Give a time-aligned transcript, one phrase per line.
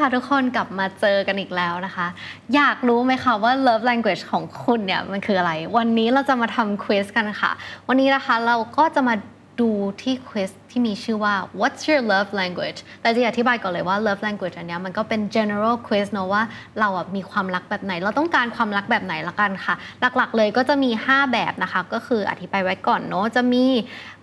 [0.00, 2.06] ค่ะทุกคนกลับมาเจอกันอีกแล้วนะคะ
[2.54, 7.52] อยากรู้ไหมคะว่า love language ของคุณเนี่ยมันคืออะไร วันนี้เราจะมาทำ quiz กันค่ะ
[7.88, 9.14] วันนี้นะคะเราก็จะมา
[9.60, 9.70] ดู
[10.02, 16.42] ที่ quiz ที่มีชื่อว่า what's your love language แต่จะอธิบายก่อนเลยว่า love language อันนี้มันก็เป็น general quiz เนอะว่า
[16.80, 19.74] เราอะมีความรักแบบไหน เราต้องการความรักแบบไหนละกันค่ะ
[20.16, 23.64] หลักๆเลยก็จะมี 5 แบบนะคะ ก็คืออธิบายไว้ก่อนเนอะจะมี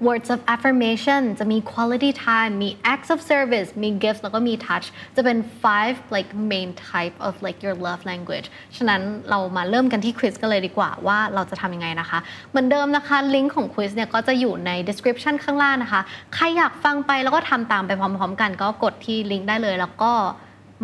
[0.05, 5.37] words of affirmation จะมี quality time มี acts of service มี gifts แล้วก็มี touch จะเป็น
[5.63, 14.71] five like main type of like your love language ฉะนั้นเรามาเริ่มกันที่ quiz กันเลยดีกว่าว่าเราจะทำยังไงนะคะ เหมือนเดิมนะคะลิงก์ของ quiz เนี่ยก็จะอยู่ใน
[14.89, 16.01] description ข้างล่างนะคะ
[16.39, 20.11] ใครอยากฟังไปแล้วก็ทำตามไปพร้อม ๆ กันก็กดที่ลิงก์ได้เลย แล้วก็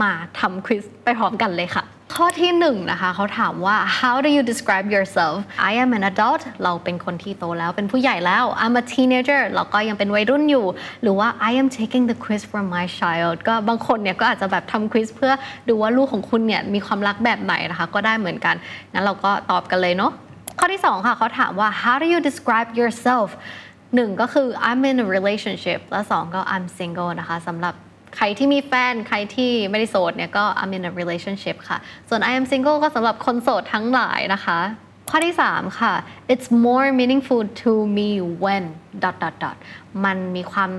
[0.01, 1.83] มาทำ quiz ไปพร้อมกันเลยค่ะ
[2.15, 5.35] ข้อที่หนึ่งนะคะเขาถามว่า how do you describe yourself
[5.69, 10.65] I am an adult เราเป็นคนที่โตแล้วเป็นผู้ใหญ่แล้ว I'm a teenager เราก็ยังเป็นวัยรุ่นอยู่
[11.01, 15.33] หรือว่า I am taking the quiz for my child ก็บางคนเนี่ยก็อาจจะแบบทำควิสเพื่อ
[15.69, 18.55] ดูว่าลูกของคุณเนี่ยมีความรักแบบไหนนะคะ ก็ได้เหมือนกัน
[18.93, 20.11] งั้นเราก็ตอบกันเลยเนาะ
[20.59, 23.29] ข้อที่สองค่ะเขาถามว่า how do you describe yourself
[23.95, 27.73] หนึ่งก็คือ I'm in a relationship และสองก็ I'm single นะคะสำหรับ
[28.15, 31.77] ใครที่มีแฟนใครที่ไม่ได้โสดเนี่ยก็ I'm in a relationship ค่ะ
[32.09, 34.59] ส่วน I am single ก็สำหรับคนโสดทั้งหลายนะคะ
[35.09, 35.93] ข้อที่ 3 ค่ะ
[36.33, 38.09] it's more meaningful to me
[38.43, 38.63] when
[39.03, 39.57] dot dot dot
[40.05, 40.71] มันมีความ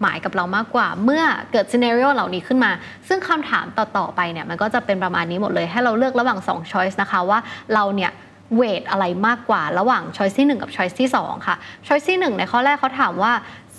[0.00, 2.70] หมายกับเรามากกว่า เมื่อเกิดซีเน r ร o เหล่านี้ขึ้นมา
[3.08, 7.38] ซึ่งคำถามต่อ ๆ ไปเนี่ย มันก็จะเป็นประมาณนี้หมดเลย ให้เราเลือกระหว่าง 2 choice นะคะว่า
[7.74, 8.10] เราเนี่ย
[8.56, 13.32] เวทอะไรมากกว่าระหว่าง choice ที่1กับ choice ที่2ค่ะ choice ที่1ในข้อแรกเขาถามว่า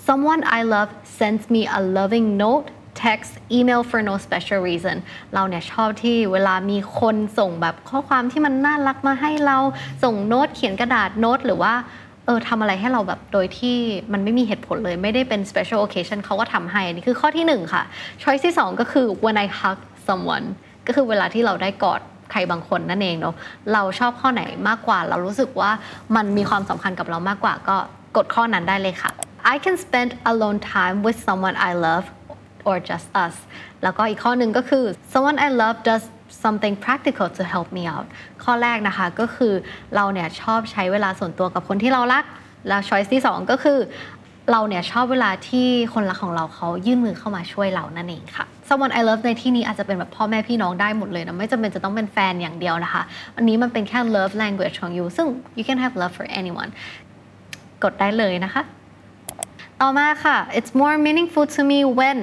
[0.06, 2.66] someone I love sends me a loving note
[3.06, 4.96] text email for no special reason
[5.34, 9.58] เราเนี่ยชอบที่เวลามีคนส่งแบบข้อความที่มันน่ารักมาให้เรา
[10.04, 11.72] ส่งโน้ตเขียนกระดาษโน้ตหรือว่า
[12.26, 13.76] เออทำอะไรให้เราแบบโดยที่
[14.12, 17.82] มันไม่มีเหตุผลเลยไม่ได้เป็น special occasion เขาก็ทำให้ อันนี้คือข้อที่ 1 ค่ะ
[18.22, 20.46] choice ที่ 2 ก็คือ when I hug someone
[20.86, 23.34] ก็คือเวลาที่เราได้กอด ใครบางคนนั่นเองเนาะ
[23.72, 25.70] เราชอบข้อไหนมากกว่า เรารู้สึกว่า
[26.16, 27.76] มันมีความสำคัญกับเรามากกว่าก็
[28.16, 29.10] กดข้อนั้นได้เลยค่ะ
[29.54, 32.06] I can spend alone time with someone I love
[32.68, 33.36] or just us
[33.82, 36.04] แล้วก็อีกข้อหนึ่งก็คือ someone I love does
[36.44, 38.06] something practical to help me out
[38.44, 39.54] ข้อแรกนะคะก็คือ
[39.94, 42.24] เราเนี่ยชอบใช้เวลาส่วนตัวกับคนที่เรารัก
[42.68, 43.78] แล้ว choice ที่ 2 ก็คือ
[44.50, 53.02] เราเนี่ยชอบเวลาที่คนรักของเราเขายื่นมือเข้ามาช่วยเรานั่นเองค่ะ someone I love ในที่นี้อาจจะเป็นแบบพ่อแม่พี่น้องได้หมดเลยนะไม่จำเป็นจะต้องเป็นแฟนอย่างเดียวนะคะ
[53.36, 55.26] อันนี้มันเป็นแค่ love language ของ you ซึ่ง
[55.56, 56.70] you can have love for anyone
[57.82, 58.62] กดได้เลยนะคะ
[59.80, 62.18] ต่อมาค่ะ it's more meaningful to me when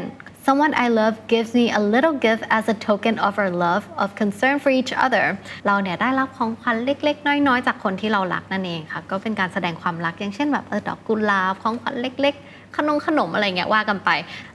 [0.48, 4.10] someone I love gives me a little gift as a token of our love of
[4.22, 5.26] concern for each other
[5.66, 14.10] เราเนี่ยได้รับของขวัญเล็ก ๆ น้อย ๆ จากคนที่เรารักนั่นเองค่ะ ก็เป็นการแสดงความรักอย่างเช่นแบบเออดอกกุหลาบของขวัญเล็ก ๆ ขนมขนมอะไรเงี้ยว่ากันไป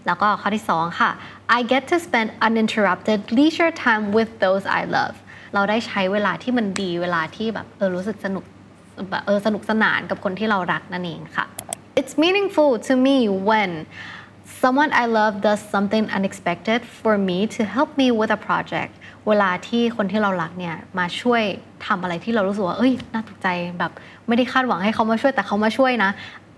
[0.06, 1.10] แล้วก็ข้อที่ 2 ค่ะ
[1.59, 5.16] I get to spend uninterrupted leisure time with those I love
[5.54, 8.44] เราได้ใช้เวลาที่มันดีเวลาที่แบบเออรู้สึกสนุก
[9.10, 11.47] แบบเออสนุกสนานกับคนที่เรารักนั่นเองค่ะ
[12.00, 13.19] It's meaningful to me
[13.50, 13.71] when
[14.62, 18.93] someone I love does something unexpected for me to help me with a project
[19.28, 21.43] เวลาที่คนที่เรารักเนี่ยมาช่วย
[21.87, 23.48] ทำอะไรที่เรารู้สึกว่า เอ้ย น่าตกใจ
[23.78, 23.93] แบบ
[24.28, 26.10] ไม่ได้คาดหวังให้เขามาช่วยแต่เขามาช่วยนะ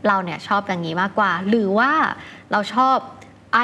[0.07, 1.93] เราเนี่ยชอบอย่างนี้มากกว่า หรือว่า
[2.53, 2.97] เราชอบ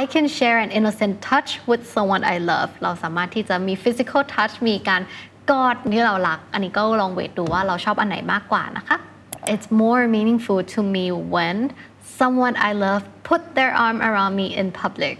[0.00, 5.02] I can share an innocent touch with someone I love เราสามารถที่จะมี physical touch มีการ
[5.50, 8.96] กอดที่เรารัก อันนี้ก็ลองเวทดูว่าเราชอบอันไหนมากกว่านะคะ
[9.54, 11.56] It's more meaningful to me when
[12.20, 15.16] someone I love put their arm around me in public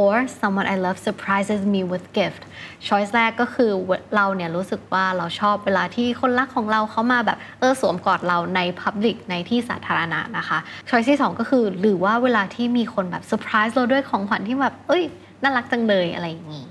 [0.00, 2.42] or someone I love surprises me with gift
[2.86, 3.70] choice แรกก็คือ
[4.16, 10.58] เราเนี่ยรู้สึกว่าเราชอบเวลาที่คนรักของเราเขามาแบบเออสวมกอดเราใน public ในที่สาธารณะนะคะ
[10.88, 15.04] choice ที่ 2 ก็คือหรือว่าเวลาที่มีคนแบบ surprise เราด้วยของขวัญที่แบบเอ้ย
[15.42, 16.68] น่ารักจังเลยอะไรอย่างนี้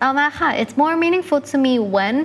[0.00, 2.16] ต่อมาค่ะ it's more meaningful to me when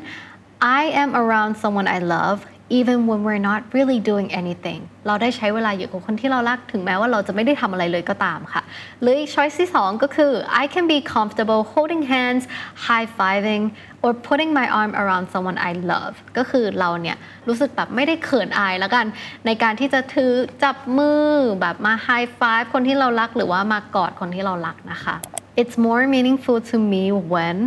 [0.80, 2.40] I am around someone I love
[2.70, 8.62] even when we're not really doing anything เราได้ใช้เวลาอยู่กับคนที่เรารักถึงแม้ว่าเราจะไม่ได้ทำอะไรเลยก็ตามค่ะ
[9.02, 10.32] หรืออีก choice ที่2ก็คือ
[10.62, 12.44] I can be comfortable holding hands
[12.88, 13.64] high fiving
[14.04, 17.18] or putting my arm around someone I love ก็คือเราเนี่ย
[17.48, 19.06] รู้สึกแบบไม่ได้เขินอายแล้วกัน
[19.46, 20.32] ในการที่จะถือ
[20.64, 21.24] จับมือ
[21.62, 25.16] แบบมา high five คนที่เรารักหรือว่ามากอดคนที่เรารักนะคะ
[25.62, 27.04] It's more meaningful to me
[27.34, 27.58] when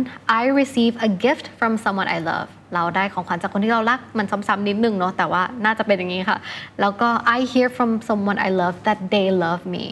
[0.41, 6.39] I receive a gift from someone I love เราได้ของขวัญจากคนที่เรารักมันซ้ำๆนิดนึงเนาะแต่ว่าน่าจะเป็นอย่างนี้ค่ะ
[6.81, 9.85] แล้วก็ I hear from someone I love that they love me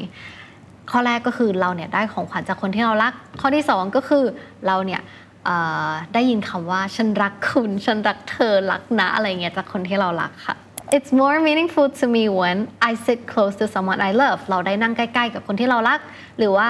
[0.91, 4.23] ข้อแรกก็คือเราเนี่ยได้ของขวัญจากคนที่เรารัก ข้อที่สองก็คือ
[4.67, 5.01] เราเนี่ย
[6.13, 10.55] ได้ยินคำว่าฉันรักคุณ ฉันรักเธอรักนะอะไรเงี้ยจากคนที่เรารักค่ะ
[10.96, 12.58] It's more meaningful to me when
[12.90, 16.00] I sit close to someone I love เราได้นั่งใกล้ๆกับคนที่เรารัก
[16.38, 16.68] หรือว่า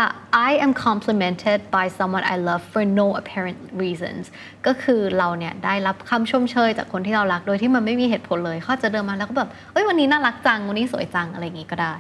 [0.48, 4.24] I am complimented by someone I love for no apparent reasons
[4.66, 11.94] ก็คือเราเนี่ยได้รับคำชมเชยจากคนที่เรารัก โดยที่มันไม่มีเหตุผลเลยเขาจะเดินมาแล้วก็แบบเอ้ยวันนี้น่ารักจัง วันนี้สวยจังอะไรอย่างงี้ก็ได้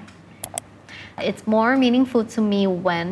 [1.28, 3.08] It's more meaningful to me when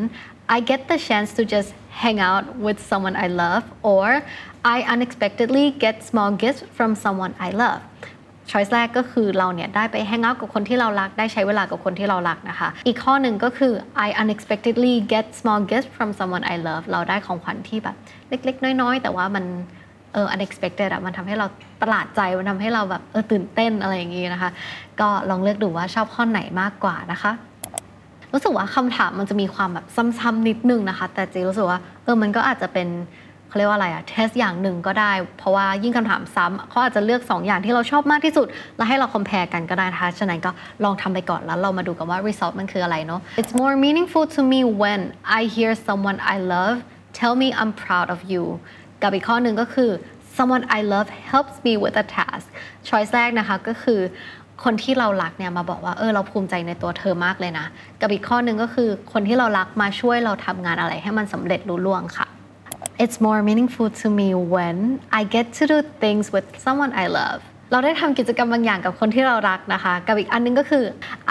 [0.56, 1.70] I get the chance to just
[2.02, 4.06] hang out with someone I love or
[4.76, 7.80] I unexpectedly get small gifts from someone I love
[8.51, 13.73] ช้อยส์แรกก็คือเราเนี่ยได้ไปแฮงเอาท์กับคนที่เรารัก ได้ใช้เวลากับคนที่เรารักนะคะ อีกข้อหนึ่งก็คือ
[14.07, 17.95] I unexpectedly get small gifts from someone I love เราได้ของขวัญที่แบบ
[18.29, 19.45] เล็ก ๆ น้อยๆ แต่ว่ามัน
[20.13, 21.47] เออ unexpected อะมันทำให้เรา
[21.81, 24.51] ประหลาดใจ มันทำให้เราแบบเออตื่นเต้นอะไรอย่างงี้นะคะ
[24.99, 27.31] ก็ลองเลือกดูว่าชอบข้อไหนมากกว่านะคะ
[28.33, 29.85] รู้สึกว่าคำถามมันจะมีความแบบ
[30.19, 32.87] ซ้ำๆนิดนึงนะคะ แต่จีรู้สึกว่าเออมันก็อาจจะเป็น
[33.55, 38.47] เขาเรียกว่าอะไรอะเทสอย่างหนึ่งก็ได้ เพราะว่ายิ่งคำถามซ้ำเขาอาจจะเลือก 2 อย่างที่เราชอบมากที่สุด
[38.77, 40.51] แล้วให้เราคอมเพลกันก็ได้นะคะฉะนั้นก็
[40.83, 45.01] ลองทำไปก่อนแล้วเรามาดูกันว่า result มันคืออะไรเนาะ It's more meaningful to me when
[45.39, 46.75] I hear someone I love
[47.19, 48.43] tell me I'm proud of you
[49.01, 49.89] กับอีกข้อหนึ่งก็คือ
[50.37, 52.45] someone I love helps me with a task
[52.87, 53.99] choice แรกนะคะก็คือ
[54.63, 57.65] คนที่เรารักเนี่ยมาบอกว่าเออเราภูมิใจในตัวเธอมากเลยนะ
[58.01, 62.27] กับอีกข้อหนึ่งก็คือคนที่เรารักมาช่วยเราทำงานอะไรให้มันสำเร็จรุ่ล่วงค่ะ
[63.02, 64.76] It's more meaningful to me when
[65.18, 67.38] I get to do things with someone I love
[67.72, 70.84] เราได้ทำกิจกรรมบางอย่างกับคนที่เรารักนะคะ กับอีกอันนึงก็คือ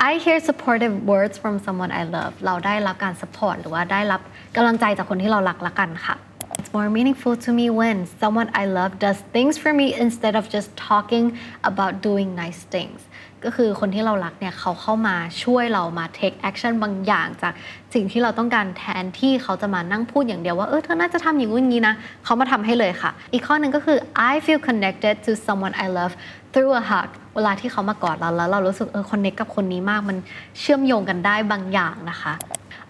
[0.09, 4.21] I hear supportive words from someone I love เราได้รับการ support หรือว่าได้รับ
[4.56, 6.32] กำลังใจจากคนที่เรารักละกันค่ะ It's
[6.75, 10.69] more meaningful to me when someone I love does things for me instead of just
[10.88, 11.26] talking
[11.71, 13.00] about doing nice things
[13.44, 17.53] ก็คือคนที่เรารักเนี่ยเขาเข้ามาช่วยเรามา take action บางอย่างจาก
[17.94, 21.94] สิ่งที่เราต้องการแทนที่เขาจะมานั่งพูดอย่างเดียวว่า เออเธอน่าจะทำอย่างนี้นะ
[22.25, 23.99] เขามาทำให้เลยค่ะ อีกข้อหนึ่งก็คือ
[24.31, 26.15] I feel connected to someone I love
[26.53, 30.17] through a hug เวลาที่เขามากอดเราแล้ว เรารู้สึกเออ connect กับคนนี้มากมัน
[30.61, 32.35] เชื่อมโยงกันได้บางอย่างนะคะ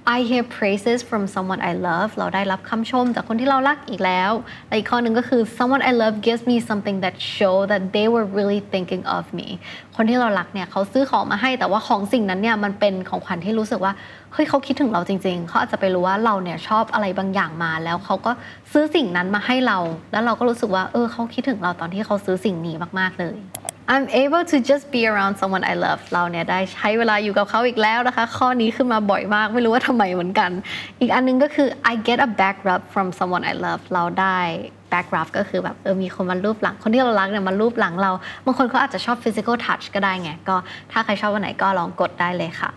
[0.06, 4.32] I hear praises from someone I love เราได้รับคำชมจากคนที่เรารักอีกแล้ว
[4.68, 9.48] และอีกข้อหนึ่งก็คือ someone I love gives me something that show that they were really thinking of me
[9.96, 13.92] คนที่เรารักเนี่ยเขาซื้อของมาให้แต่ว่าของสิ่งนั้นเนี่ยมันเป็นของขวัญที่รู้สึกว่า
[14.32, 18.32] เฮ้ยเขาคิดถึงเราจริง ๆ เขาอาจจะไปรู้ว่าเราเนี่ยชอบอะไรบางอย่างมา แล้วเขาก็
[18.72, 19.78] ซื้อสิ่งนั้นมาให้เรา
[20.12, 23.38] แล้วเราก็รู้สึกว่าเออเขาคิดถึงเราตอนที่เขาซื้อสิ่งนี้มากๆเลย
[23.86, 30.50] I'm able to just be around someone I love เราเนี่ยได้ใช้เวลาอยู่กับเขาอีกแล้วนะคะ ข้อนี้ขึ้นมาบ่อยมากไม่รู้ว่าทำไมเหมือนกัน
[31.00, 34.38] อีกอันนึงก็คือ I get a back rub from someone I love เราได้
[34.92, 38.10] back rub ก็คือแบบเออมีคนมารูปหลัง คนที่เรารักเนี่ยมารูปหลังเรา
[38.44, 40.56] บางคนเขาอาจจะชอบ physical touch ก็ได้ไง ก็
[40.92, 42.70] ถ้าใครชอบวันไหนก็ลองกดได้เลยค่ะ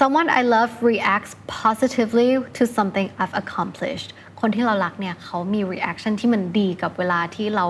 [0.00, 1.32] Someone I love reacts
[1.62, 4.08] positively to something I've accomplished
[4.40, 7.66] คนที่เรารักเนี่ยเขามี reaction ที่มันดีกับเวลาที่เรา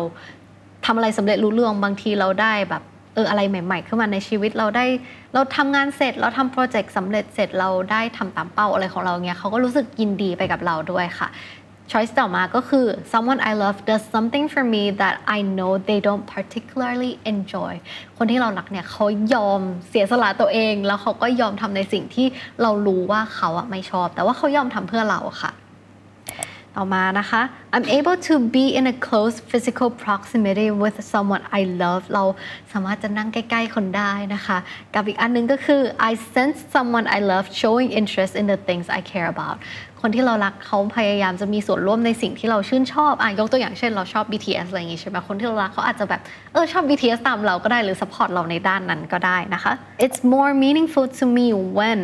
[0.87, 2.83] ทำอะไรสำเร็จรู้เรื่องบางทีเราได้แบบ
[3.15, 4.87] เอออะไรใหม่ ๆ ขึ้นมาในชีวิตเราได้
[5.35, 11.29] เราทำงานเสร็จเราทำโปรเจกต์สำเร็จเสร็จเราได้ทำตามเป้าอะไรของเราเงี้ยเขาก็รู้สึกยินดีไปกับเราด้วยค่ะ
[11.91, 17.13] choice ต่อมาก็คือ someone I love does something for me that I know they don't particularly
[17.33, 17.73] enjoy
[18.17, 19.05] คนที่เรารักเนี่ยเขา
[19.35, 22.27] ยอมเสียสละตัวเอง แล้วเขาก็ยอมทำในสิ่งที่
[22.63, 25.53] เรารู้ว่าเขาอะไม่ชอบ แต่ว่าเขายอมทำเพื่อเราค่ะ
[26.77, 27.43] ต่อมานะคะ
[27.75, 32.25] I'm able to be in a close physical proximity with someone I love เรา
[32.73, 34.59] สามารถจะนั่งใกล้ๆคนได้นะคะ
[34.95, 39.57] กับอีกอันนึงก็คือ I sense someone I love showing interest in the things I care about
[40.01, 46.21] คนที่เรารักเขาพยายามจะมีส่วนร่วมในสิ่งที่เราชื่นชอบอะยกตัวอย่างเช่นเราชอบ BTS อะไรอย่างงี้ใช่ไหมคนที่เรารักเขาอาจจะแบบ
[46.53, 49.73] เออชอบ BTS ตามเราก็ได้หรือ support เราในด้านนั้นก็ได้นะคะ
[50.05, 51.47] It's more meaningful to me
[51.79, 52.01] when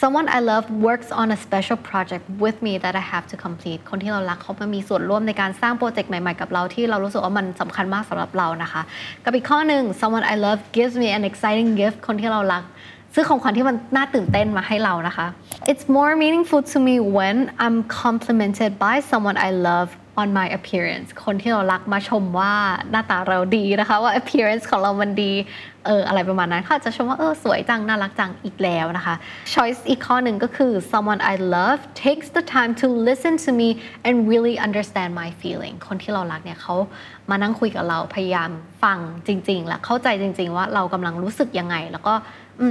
[0.00, 3.80] someone I love works on a special project with me that I have to complete
[3.90, 8.82] คนที่เรารักเขามามีส่วนร่วมในการสร้างโปรเจกต์ใหม่ๆกับเราที่เรารู้สึกว่ามันสำคัญมากสำหรับเรานะคะ
[9.24, 12.62] กับอีกข้อหนึ่ง someone I love gives me an exciting gift คนที่เรารัก
[13.14, 15.26] ซื้อของขวัญที่มันน่าตื่นเต้นมาให้เรานะคะ
[15.70, 19.88] It's more meaningful to me when I'm complimented by someone I love
[20.19, 22.53] on my appearance คนที่เรารักมาชมว่า
[22.91, 25.31] หน้าตาเราดีนะคะ ว่า appearance ของเรามันดี
[25.85, 29.15] เอออะไรประมาณนั้นเขาจะชมว่าเออสวยจัง น่ารักจังอีกแล้วนะคะ
[29.53, 33.69] choice อีกข้อหนึ่งก็คือ someone I love takes the time to listen to me
[34.07, 36.75] and really understand my feeling คนที่เรารักเนี่ยเขา
[37.29, 38.49] มานั่งคุยกับเราพยายาม
[38.83, 38.97] ฟัง
[39.27, 42.13] จริง ๆ และเข้าใจจริง ๆ ว่าเรากำลังรู้สึกยังไง แล้วก็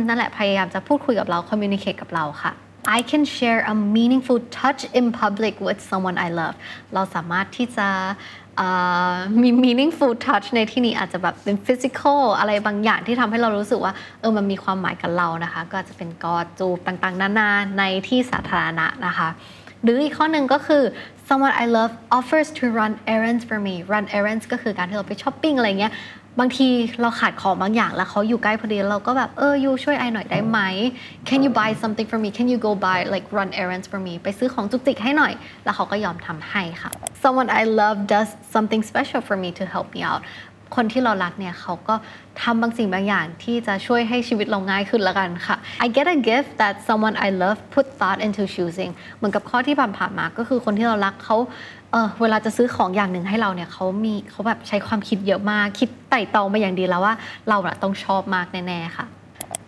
[0.08, 2.52] นั่นแหละพยายามจะพูดคุยกับเรา communicate กับเราค่ะ
[2.96, 6.56] I can share a meaningful touch in public with someone I love
[6.94, 7.88] เราสามารถที่จะ
[9.42, 19.28] มี meaningful touch ในที่นี้อาจจะแบบเป็น physical อะไรบางอย่างที่ทำให้เรารู้สึกว่าเออมันมีความหมายกับเรานะคะ ก็จะเป็นกอดจูบต่างๆ นานาในที่สาธารณะนะคะ
[19.82, 20.82] หรืออีกข้อหนึ่งก็คือ
[21.29, 25.93] someone I love offers to run errands for me run errands ก็คือการที่เราไปช้อปปิ้งอะไรเงี้ย
[26.39, 26.67] บางที
[27.01, 30.59] เราขาดของบางอย่างแล้วเขาอยู่ใกล้พอดีเราก็แบบเออยูช่วยไอหน่อยได้ไหม
[31.27, 34.13] can you buy something for me can you go buy like run errands for me
[34.23, 36.91] ไปซื้อของจุกจิกให้หน่อย แล้วเขาก็ยอมทำให้ค่ะ
[37.23, 40.21] someone I love does something special for me to help me out
[40.74, 41.94] คนที่เรารักเนี่ยเขาก็
[42.42, 51.36] ทำบางสิ่งบางอย่างที่จะช่วยให้ชีวิตเราง่ายขึ้นละกันค่ะ I get a gift that someone I love put thought into choosing เหมือนกับข้อที่ผ่านๆมาก็คือคนที่เรารักเขา
[51.92, 57.14] เออเวลาจะซื้อของอย่างหนึ่งให้เราเนี่ยเขามีเขาแบบใช้ความคิดเยอะมาก คิดไต่ตองมาอย่างดีแล้วว่า
[57.48, 59.06] เราต้องชอบมากแน่ๆค่ะ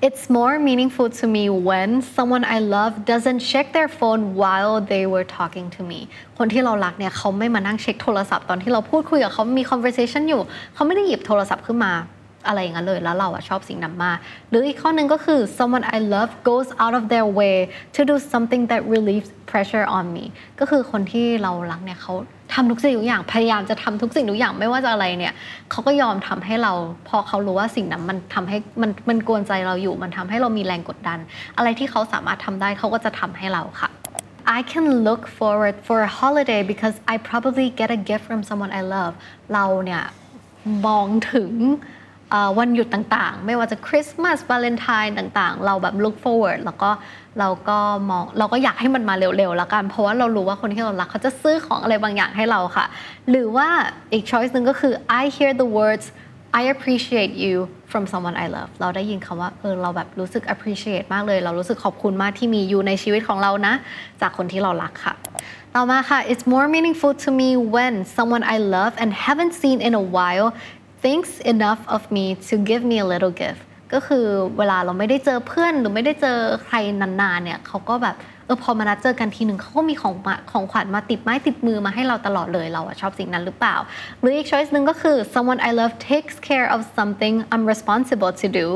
[0.07, 5.03] It's more meaningful to me when someone I love doesn't check their phone while they
[5.13, 5.99] were talking to me
[6.37, 10.41] คนที่เรารักเนี่ยเขาไม่มานั่งเช็คโทรศัพท์ตอนที่เราพูดคุยกับเขามี conversation อยู่
[10.73, 11.93] เขาไม่ได้หยิบโทรศัพท์ขึ้นมา
[12.47, 14.17] อะไรอย่างนั้นเลย แล้วเราอะชอบสิ่งนั้นมาก
[14.49, 17.57] หรืออีกข้อหนึ่งก็คือ someone I love goes out of their way
[17.95, 20.25] to do something that relieves pressure on me
[20.59, 22.13] ก็คือคนที่เรารักเนี่ยเขา
[22.54, 25.34] ทำทุกสิ่งทุกอย่างพยายามจะทำทุกสิ่งทุกอย่างไม่ว่าจะอะไรเนี่ย
[25.70, 26.72] เขาก็ยอมทำให้เรา
[27.08, 31.18] พอเขารู้ว่าสิ่งนั้นมันทำให้มันมันกวนใจเราอยู่ มันทำให้เรามีแรงกดดัน
[31.56, 33.90] อะไรที่เขาสามารถทำได้เขาก็จะทำให้เราค่ะ
[34.58, 38.72] I can look forward for a holiday because I probably get a gift from someone
[38.80, 39.14] I love
[39.54, 40.02] เราเนี่ย
[40.86, 41.50] มองถึง
[42.58, 46.90] วันหยุดต่างๆ ไม่ว่าจะคริสต์มาสวาเลนไทน์ต่างๆ เราแบบ look forward แล้วก็
[47.38, 47.78] เราก็
[48.10, 52.86] มองเราก็อยากให้มันมาเร็วๆ แล้วกัน เพราะว่าเรารู้ว่าคนที่เรารักเขาจะซื้อของอะไรบางอย่างให้เราค่ะ
[53.30, 53.68] หรือว่า
[54.12, 56.06] อีก choice หนึ่งก็คือ I hear the words
[56.60, 57.56] I appreciate you
[57.90, 63.74] from someone I love เราได้ยินคำว่าเออเราแบบรู้สึก appreciate มากเลย เรารู้สึกขอบคุณมากที่มีอยู่ในชีวิตของเรานะ
[64.20, 65.14] จากคนที่เรารักค่ะ
[65.76, 70.04] ต่อมาค่ะ it's more meaningful to me when someone I love and haven't seen in a
[70.16, 70.48] while
[71.02, 74.26] thinks enough of me to give me a little gift ก็คือ
[74.58, 78.16] เวลาเราไม่ได้เจอเพื่อนหรือไม่ได้เจอใครนานๆเนี่ยเขาก็แบบ
[78.50, 80.14] ออพอมานัดเจอกันทีหนึ่งเขาก็มีของ
[80.52, 83.76] ของขวัญมาติดไม้ติดมือมาให้เราตลอดเลยเราอะชอบสิ่งนั้นหรือเปล่า
[84.20, 88.68] หรืออีก choice หนึ่งก็คือ someone I love takes care of something I'm responsible to do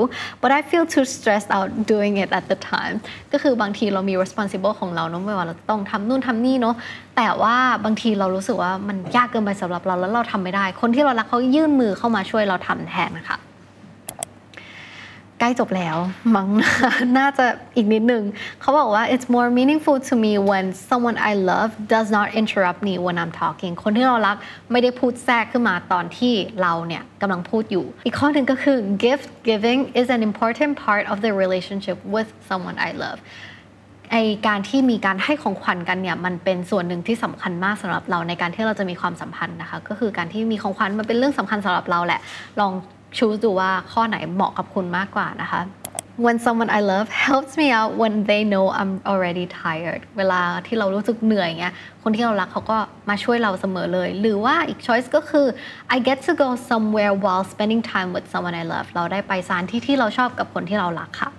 [0.42, 2.96] but I feel too stressed out doing it at the time
[3.32, 6.74] ก็คือบางทีเรามี responsible ของเราเนาะไม่ว่าเราต้องทำนู่นทำนี่เนาะ
[7.16, 13.38] แต่ว่าบางทีเรารู้สึกว่ามันยากเกินไปสำหรับเราแล้วเราทำไม่ได้ คนที่เรารักเขายื่นมือเข้ามาช่วยเราทำแทนนะคะ
[15.40, 15.96] ใกล้จบแล้ว
[16.36, 16.48] มั้ง
[17.18, 18.24] น่าจะอีกนิดนึง
[18.60, 23.32] เขาบอกว่า it's more meaningful to me when someone I love does not interrupt me when I'm
[23.42, 24.36] talking คนที่เรารัก
[24.70, 33.20] ไม่ได้พูดแทรกขึ้นมาตอนที่เราเนี่ยกำลังพูดอยู่ อีกข้อหนึ่งก็คือ gift giving is an important part of the relationship with someone I love
[34.12, 42.20] ไอการที่มีการให้ของขวัญกันเนี่ยมันเป็นส่วนหนึ่งที่สำคัญมากสำหรับเราในการที่เราจะมีความสัมพันธ์นะคะ ก็คือการที่มีของขวัญมันเป็นเรื่องสำคัญสำหรับเราแหละ
[42.60, 42.72] ลอง
[43.16, 45.62] ชูดูว่าข้อไหนเหมาะกับคุณมากกว่านะคะ
[46.24, 52.78] When someone I love helps me out when they know I'm already tired เวลาที่เรารู้สึกเหนื่อยเงี้ย คนที่เรารักเขาก็
[53.08, 55.46] มาช่วยเราเสมอเลย หรือว่าอีก choice ก็คือ
[55.94, 61.30] I get to go somewhere while spending time with someone I love เราได้ไปสถานที่ที่เราชอบกับคนที่เรารักค่ะ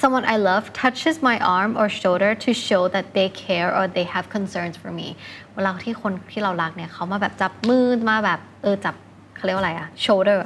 [0.00, 4.06] Someone I love touches my arm or shoulder to show that they care or they
[4.14, 5.08] have concerns for me
[5.54, 8.94] เวลาที่คนที่เรารักเนี่ยเขามาแบบจับมือมาแบบเออจับ
[9.38, 10.38] เขาเรียกว่าอะไรอะ shoulder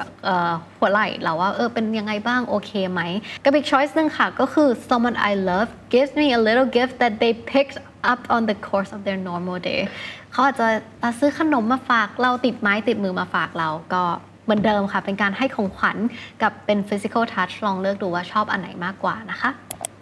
[0.78, 3.00] หัวไหล่เราว่าเออเป็นยังไงบ้าง โอเคไหม
[3.44, 7.76] กับอีก choice หนึ่งค่ะ ก็คือ someone I love gives me a little gift that they picked
[8.12, 9.80] up on the course of their normal day
[10.32, 10.66] เขาอาจจะ
[11.18, 14.02] ซื้อขนมมาฝากเราติดไม้ติดมือมาฝากเราก็
[14.44, 15.96] เหมือนเดิมค่ะ เป็นการให้ของขวัญ
[16.42, 19.50] กับเป็น physical touch ลองเลือกดูว่าชอบอันไหนมากกว่านะคะ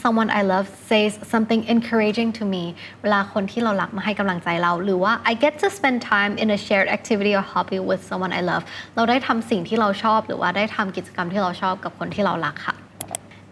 [0.04, 2.64] someone I love says something encouraging to me
[3.02, 8.34] เวลาคนที่เรารักมาให้กำลังใจเรา หรือว่า I get to spend time in a shared activity or hobby with someone
[8.40, 8.64] I love
[8.96, 12.76] เราได้ทำสิ่งที่เราชอบ หรือว่าได้ทำกิจกรรมที่เราชอบกับคนที่เรารักค่ะ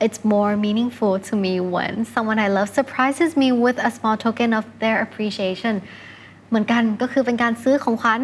[0.06, 4.50] It's more meaningful to me when someone I love surprises me with a small token
[4.60, 5.76] of their appreciation
[6.50, 8.22] เหมือนกันก็คือเป็นการซื้อของขวัญ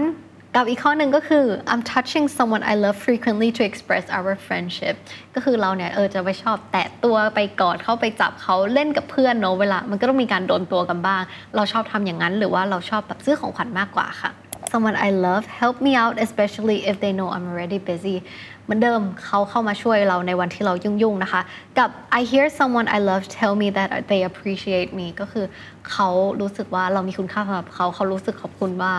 [0.57, 4.95] กับอีกข้อหนึ่งก็คือ I'm touching someone I love frequently to express our friendship
[5.35, 11.23] ก็คือเราเนี่ยเออจะไปชอบแตะตัวไปกอดเข้าไปจับเขาเล่นกับเพื่อนเนาะเวลา มันก็ต้องมีการโดนตัวกันบ้าง
[11.57, 14.31] เราชอบทำอย่างนั้นหรือว่าเราชอบแบบซื้อของขวัญมากกว่าค่ะ
[14.73, 18.17] someone I love help me out especially if they know I'm already busy
[18.65, 21.41] เหมือนเดิมเขาเข้ามาช่วยเราในวันที่เรายุ่งๆนะคะ
[21.79, 25.47] กับ I hear someone I love tell me that they appreciate me ก็คือ
[25.91, 26.09] เขา
[26.41, 28.95] รู้สึกว่าเรามีคุณค่าสำหรับเขาเขารู้สึกขอบคุณว่า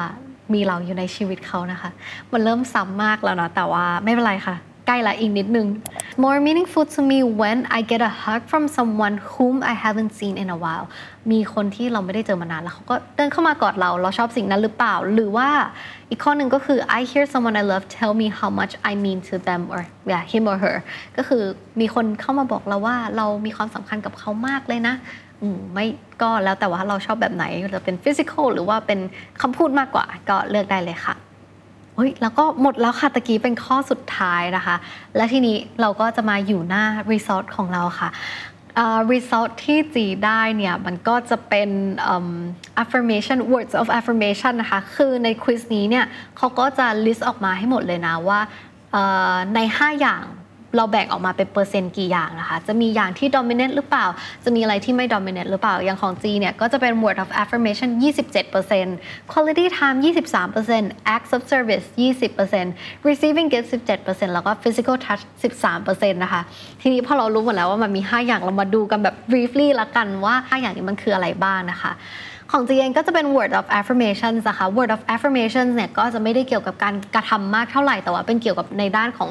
[0.53, 1.89] มีเราอยู่ในชีวิตเขานะคะ
[2.31, 4.55] มันเริ่มซ้ำมากแล้วนะแต่ว่าไม่เป็นไรค่ะ
[4.87, 5.67] ใกล้ละอีกนิดนึง
[6.23, 10.35] more meaningful to me when I get a hug from someone whom I haven't seen
[10.43, 10.85] in a while
[11.31, 15.49] มีคนที่เราไม่ได้เจอมานานแล้วเขาก็เดินเข้ามากอดเรา เราชอบสิ่งนั้นหรือเปล่า หรือว่า
[16.09, 20.23] อีกข้อหนึ่งก็คือ I hear someone I love tell me how much I mean to them or yeah
[20.31, 20.77] him or her
[21.17, 21.43] ก็คือ
[21.79, 24.95] มีคนเข้ามาบอกเราว่าเรามีความสำคัญกับเขามากเลยนะ
[25.73, 25.85] ไม่
[26.21, 28.99] ก็แล้วแต่ว่าเราชอบแบบไหนจะเป็น physical หรือว่าเป็น
[29.41, 31.14] คำพูดมากกว่าก็เลือกได้เลยค่ะ
[31.95, 34.75] เฮ้ยแล้วก็หมดแล้วค่ะตะกี้เป็นข้อสุดท้ายนะคะ
[35.15, 38.09] และทีนี้เราก็จะมาอยู่หน้าresult ของเราค่ะ
[39.11, 41.69] result ที่จีได้เนี่ย มันก็จะเป็น
[42.83, 46.05] affirmation words of affirmation นะคะ คือใน quiz นี้เนี่ย
[46.37, 48.39] เขาก็จะ list ออกมาให้หมดเลยนะว่า
[49.55, 50.23] ใน 5 อย่าง
[50.75, 54.05] เราแบ่งออกมาเป็นเปอร์เซ็นต์กี่อย่างนะคะ จะมีอย่างที่ dominant หรือเปล่า
[54.43, 57.89] จะมีอะไรที่ไม่ dominant หรือเปล่า อย่างของ G เนี่ย ก็จะเป็น word of affirmation
[58.63, 65.23] 27% quality time 23% acts of service 20% receiving gifts 17%แล้วก็ physical touch
[65.63, 66.41] 13%นะคะ
[66.81, 71.93] ทีนี้พอเรารู้หมดแล้วว่ามันมี 5 อย่างเรามาดูกันแบบ briefly ละกันว่า 5 อย่างนี้มันคืออะไรบ้างนะคะ
[72.51, 79.29] ของจีเองก็จะเป็น word of affirmation นะคะ word of affirmation เนี่ยก็จะไม่ได้เกี่ยวกับการกระทำมากเท่าไหร่ แต่ว่าเป็นเกี่ยวกับในด้านของ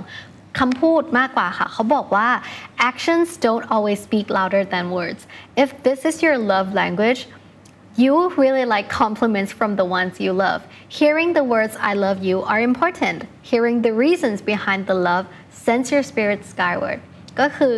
[0.59, 2.29] คำพูดมากกว่าค่ะ เขาบอกว่า
[2.91, 5.23] actions don't always speak louder than words
[5.63, 7.21] if this is your love language
[8.03, 10.61] you really like compliments from the ones you love
[10.99, 13.19] hearing the words I love you are important
[13.51, 15.25] hearing the reasons behind the love
[15.65, 17.01] sends your spirit skyward
[17.41, 17.77] ก็คือ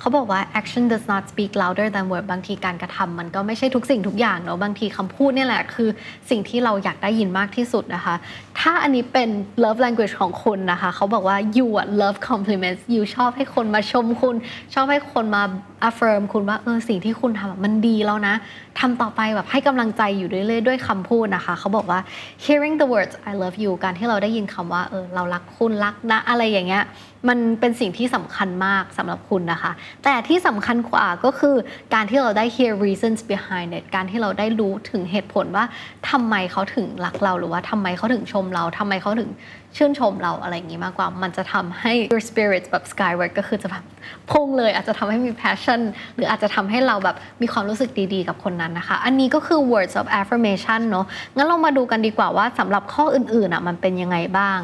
[0.00, 5.88] เขาบอกว่า action does not speak louder than word บางทีการกระทำมันก็ไม่ใช่ทุกสิ่งทุกอย่างเนาะ บางทีคำพูดนี่แหละคือ
[6.30, 8.14] สิ่งที่เราอยากได้ยินมากที่สุดนะคะ
[8.60, 9.28] ถ้าอันนี้เป็น
[9.64, 11.66] love language ของคุณนะคะ เขาบอกว่า you
[12.02, 14.36] love compliments you ชอบให้คนมาชมคุณ
[14.74, 15.42] ชอบให้คนมา
[15.88, 18.34] affirm คุณว่าเออสิ่งที่คุณทำมันดีแล้วนะ
[18.80, 22.00] ทำต่อไปแบบให้กำลังใจอยู่เรื่อยๆ ด้วยคำพูดนะคะ เขาบอกว่า
[22.44, 26.84] hearing the words I love you การที่เราได้ยินคำว่าเออเรารักคุณรักนะอะไรอย่างเงี้ย
[27.28, 29.72] มันเป็นสิ่งที่สำคัญมากสำหรับคุณนะคะ
[30.04, 31.56] แต่ที่สำคัญกว่าก็คือ
[31.94, 35.64] การที่เราได้ hear reasons behind it การที่เราได้รู้ถึงเหตุผลว่า
[36.10, 39.30] ทำไมเขาถึงรักเราหรือว่าทำไมเขาถึงชมเราทำไมเขาถึง
[39.76, 43.84] ชื่นชมเราอะไรอย่างนี้มากกว่า มันจะทำให้ your spirit แบบ skyward ก็คือจะแบบ
[44.30, 45.80] พุ่งเลยอาจจะทำให้มี passion
[46.16, 54.58] หรืออาจจะทำให้เราแบบมีความรู้สึกดีๆ กับคนนั้นนะคะ อันนี้ก็คือ words of affirmation เนาะงั้นเรามาดูกันดีกว่าว่าสำหรับข้ออื่นๆอะมันเป็นยังไงบ้าง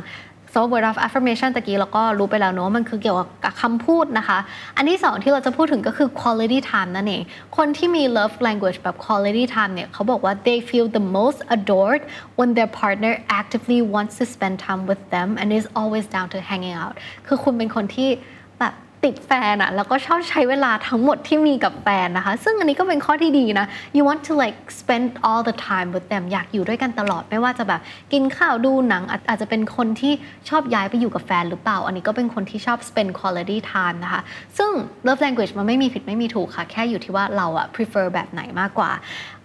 [0.54, 4.38] so word of affirmation ตะกี้เราก็รู้ไปแล้วเนาะมันคือเกี่ยวกับคำพูดนะคะ
[4.76, 7.22] อันที่สองที่เราจะพูดถึงก็คือ quality time นั่นเอง
[7.56, 12.02] คนที่มี love language แบบ quality time เนี่ยเขาบอกว่า they feel the most adored
[12.38, 16.38] when their partner actively wants to spend time with them and is always down to
[16.48, 16.94] hanging out
[17.26, 18.10] คือคุณเป็นคนที่
[18.58, 27.80] แบบ ติดแฟนอะแล้วก็ชอบใช้เวลาทั้งหมดที่มีกับแฟนนะคะ ซึ่งอันนี้ก็เป็นข้อที่ดีนะ you want to like spend all the time with them อยากอยู่ด้วยกันตลอดไม่ว่าจะแบบ
[28.12, 30.12] กินข้าวดูหนังอาจจะเป็นคนที่
[30.48, 34.22] ชอบย้ายไปอยู่กับแฟนหรือเปล่า อันนี้ก็เป็นคนที่ชอบ spend quality time นะคะ
[34.58, 34.70] ซึ่ง
[35.06, 38.90] love language มันไม่มีผิดไม่มีถูกค่ะ แค่อยู่ที่ว่าเราอะ prefer แบบไหนมากกว่า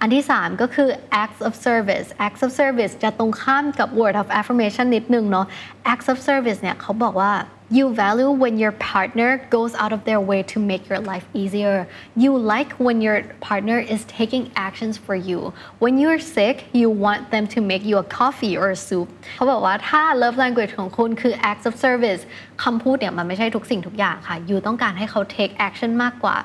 [0.02, 0.90] อันที่ 3 ก็คือ
[1.24, 5.46] acts of service acts of service จะตรงข้ามกับ word of affirmation นิดนึงเนาะ
[5.93, 7.33] acts of service เนี่ยเขาบอกว่า
[7.71, 11.89] You value when your partner goes out of their way to make your life easier.
[12.15, 15.55] You like when your partner is taking actions for you.
[15.79, 19.09] When you're sick, you want them to make you a coffee or a soup.
[19.37, 22.23] เขาบอกว่าถ้า love language ของคุณคือ acts of service
[22.63, 26.37] คำพูดเนี่ยมันไม่ใช่ทุกสิ่งทุกอย่างค่ะ you ต้องการให้เขา take action มากกว่า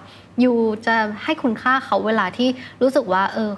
[0.43, 0.53] you
[0.85, 2.49] จะให้คุณค่าเขาเวลาที่
[2.81, 3.51] รู้สึกว่าเออ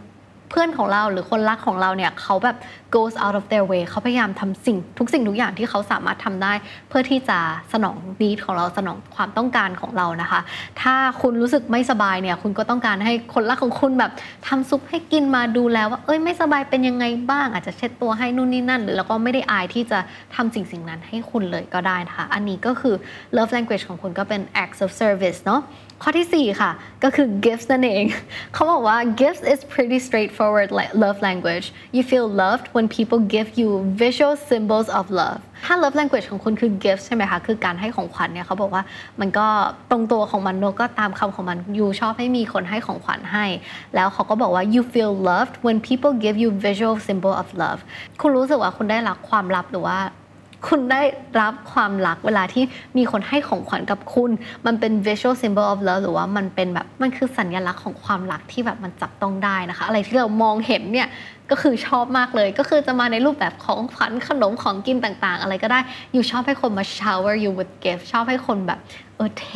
[0.50, 2.56] เพื่อนของเราหรือคนรักของเราเนี่ยเขาแบบ
[2.94, 6.52] goes out of their way เขาพยายามทำสิ่งทุกสิ่งทุกอย่างที่เขาสามารถทำได้
[6.88, 7.38] เพื่อที่จะ
[7.72, 10.40] สนองดีของเราสนองความต้องการของเรานะคะ
[10.82, 14.12] ถ้าคุณรู้สึกไม่สบายเนี่ยคุณก็ต้องการให้คนรักของคุณแบบ
[14.46, 19.98] ทำซุปให้กินมาดูแลว่าเอ้ยไม่สบายเป็นยังไงบ้าง อาจจะเช็ดตัวให้นู่นนี่นั่น หรือแล้วก็ไม่ได้อายที่จะ
[20.36, 22.94] ทำสิ่งสิ่งนั้นให้คุณเลยก็ได้นะคะ อันนี้ก็คือ
[23.36, 25.60] love language ของคุณก็เป็น acts of service เนาะ
[26.02, 26.70] ข้อที่ 4 ค่ะ
[27.04, 28.06] ก็คือ gifts นั่นเอง
[28.54, 30.68] เขาบอกว่า gifts is pretty straightforward
[31.02, 33.68] love language you feel loved when people give you
[34.02, 38.82] visual symbols of love ถ้า love language ของคุณคือ gifts ใช่ไหมคะ คือการให้ของขวัญเนี่ยเขาบอกว่า
[39.20, 39.46] มันก็
[39.90, 43.46] ตรงตัวของมันก็ตามคำของมันยูชอบให้มีคนให้ของขวัญให้
[43.94, 47.80] แล้วเขาก็บอกว่า you feel loved when people give you visual symbol of love
[48.20, 49.98] คุณรู้สึกว่าคุณได้รับความลับหรือว่า
[50.66, 51.02] คุณได้
[51.40, 52.64] รับความรักเวลาที่
[52.96, 54.30] มีคนให้ของขวัญกับคุณ
[54.66, 61.08] มันเป็น visual symbol of love หรือว่ามันเป็นแบบมันคือสัญลักษณ์ของความรักที่แบบมันจับต้องได้นะคะ อะไรที่เรามองเห็นเนี่ย
[61.50, 65.80] ก็คือชอบมากเลย ก็คือจะมาในรูปแบบของขวัญขนมของกินต่างๆ อะไรก็ได้
[66.12, 68.80] อยู่ชอบให้คนมา shower you with gift ชอบให้คนแบบ
[69.16, 69.46] เออเท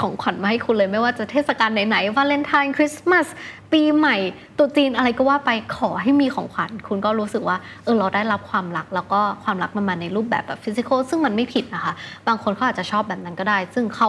[0.00, 3.26] ของขวัญมาให้คุณเลยไม่ว่าจะเทศกาลไหนๆวาเลนไทน์คริสต์มาส
[3.72, 4.16] ปีใหม่
[4.58, 11.92] ตุจีนอะไรก็ว่าไปขอให้มีของขวัญ คุณก็รู้สึกว่าเออเราได้รับความรัก แล้วก็ความรักมันมาในรูปแบบแบบฟิสิกอลซึ่งมันไม่ผิดนะคะ
[12.28, 14.08] บางคนเขาอาจจะชอบแบบนั้นก็ได้ ซึ่งเขา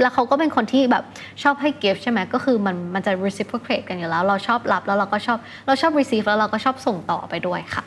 [0.00, 1.04] แล้วเขาก็เป็นคนที่แบบ
[1.42, 7.84] ชอบให้ gift ใช่ไหมก็คือมันมันจะ reciprocate กันอยู่แล้ว เราชอบรับแล้วเราก็ชอบเราชอบ receive แล้วเราก็ชอบส่งต่อไปด้วยค่ะ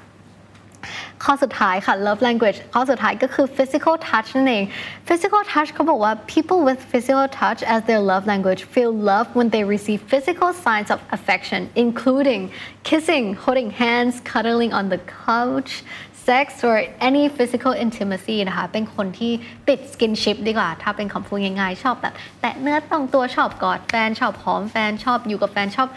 [1.24, 4.63] ข้อสุดท้ายค่ะ love language ข้อสุดท้ายก็คือ physical touch นั่นเอง
[5.08, 9.63] physical touch เขาบอกว่า people with physical touch as their love language feel love when they
[9.74, 12.41] receive physical signs of affection including
[12.89, 15.71] kissing holding hands cuddling on the couch
[16.27, 19.31] sex or any physical intimacy นะคะ เป็นคนที่
[19.69, 25.89] ติด skinship ดีกว่า ถ้าเป็นคำพูดง่ายๆ ชอบแบบ แตะเนื้อต้องตัวชอบกอดแฟนชอบหอมแฟนชอบอยู่กับแฟนชอบ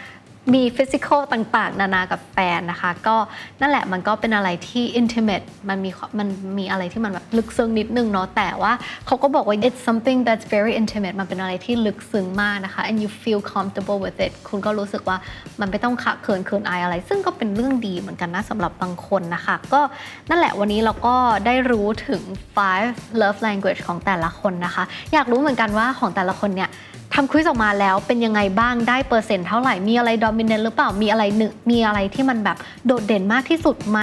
[0.53, 3.15] มีฟิสิกอลต่างๆ นานากับแฟนนะคะ ก็
[3.61, 6.27] นั่นแหละมันก็เป็นอะไรที่ intimate มันมีมัน
[6.57, 8.73] มีอะไรที่มันแบบลึกซึ้งนิดนึงเนาะแต่ว่า
[9.05, 15.17] เขาก็บอกว่า it's something that's very intimate มันเป็นอะไรที่ลึกซึ้งมากนะคะ and you feel comfortable with it คุณก็รู้สึกว่า
[15.59, 19.81] มันไม่ต้องขะเขินเขินอายอะไร ซึ่งก็เป็นเรื่องดีเหมือนกันนะสำหรับบางคนนะคะ ก็
[20.29, 22.21] นั่นแหละวันนี้เราก็ได้รู้ถึง
[22.55, 22.89] five
[23.21, 26.71] love language ของแต่ละคนนะคะ อยากรู้เหมือนกันว่าของแต่ละคนเนี่ย
[27.19, 33.99] ทำควิสออกมาแล้วเป็นยังไงบ้างได้เปอร์เซ็นต์เท่าไหร่ มีอะไรดอมิเนนหรือเปล่ามีอะไรหนึ่งมีอะไรที่มันแบบโดดเด่นมากที่สุดไหม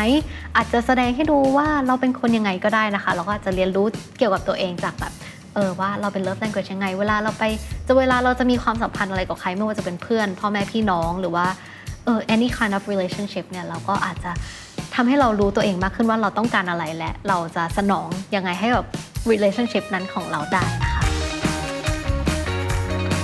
[0.57, 3.87] อาจจะแสดงให้ดูว่าเราเป็นคนยังไงก็ได้นะคะ เราก็อาจจะเรียนรู้
[4.19, 5.13] เกี่ยวกับตัวเองจากแบบ
[5.55, 7.45] เออว่าเราเป็นเลิฟแ a ง u a g e ยังไง เวลาเราไป
[7.87, 11.47] จะเวลาเราจะมีความสัมพันธ์อะไรกับใครไม่ว่าจะเป็นเพื่อน พ่อแม่พี่น้องหรือว่า
[12.05, 14.33] เออ any kind of relationship เนี่ยเราก็อาจจะ
[14.95, 18.87] ทำให้เรารู้ตัวเองมากขึ้นว่าเราต้องการอะไรและเราจะสนองยังไงให้แบบ
[19.31, 20.92] relationship นั้นของเราได้นะคะ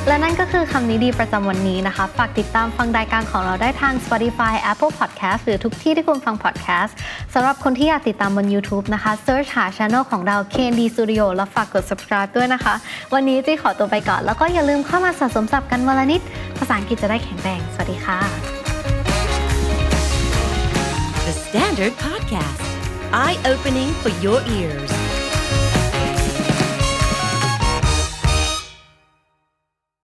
[0.09, 6.93] และนั่นก็คือคำนี้ดีประจำวันนี้นะคะ ฝากติดตามฟังรายการของเราได้ทาง Spotify Apple Podcast หรือทุกที่ที่คุณฟัง podcast
[7.35, 12.75] สำหรับคนที่อยากติดตามบน YouTube นะคะ search หา channel ของเรา KND Studio แล้วฝากกด subscribe ด้วยนะคะ
[13.15, 16.21] วันนี้จีขอตัวไปก่อน แล้วก็อย่าลืมเข้ามาสะสมศัพท์กันวันละนิด
[16.59, 18.19] ภาษาอังกฤษจะได้แข็งแรง สวัสดีค่ะ
[21.27, 22.63] The Standard Podcast,
[23.25, 25.08] eye opening for your ears.